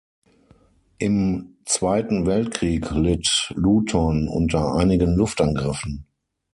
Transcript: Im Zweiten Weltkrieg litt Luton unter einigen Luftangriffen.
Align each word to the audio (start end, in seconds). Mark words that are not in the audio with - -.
Im 0.97 1.57
Zweiten 1.65 2.25
Weltkrieg 2.25 2.89
litt 2.89 3.53
Luton 3.55 4.27
unter 4.29 4.73
einigen 4.73 5.15
Luftangriffen. 5.15 6.07